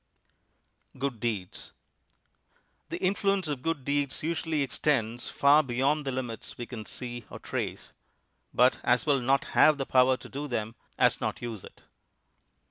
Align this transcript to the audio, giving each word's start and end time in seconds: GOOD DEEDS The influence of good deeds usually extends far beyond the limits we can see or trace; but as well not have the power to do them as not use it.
GOOD 0.97 1.19
DEEDS 1.19 1.73
The 2.89 2.97
influence 2.97 3.47
of 3.47 3.61
good 3.61 3.85
deeds 3.85 4.23
usually 4.23 4.63
extends 4.63 5.29
far 5.29 5.61
beyond 5.61 6.07
the 6.07 6.11
limits 6.11 6.57
we 6.57 6.65
can 6.65 6.85
see 6.87 7.25
or 7.29 7.37
trace; 7.37 7.93
but 8.51 8.79
as 8.83 9.05
well 9.05 9.19
not 9.19 9.45
have 9.53 9.77
the 9.77 9.85
power 9.85 10.17
to 10.17 10.27
do 10.27 10.47
them 10.47 10.73
as 10.97 11.21
not 11.21 11.39
use 11.43 11.63
it. 11.63 11.83